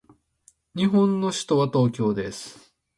[0.73, 2.71] 日本の首都は東京です。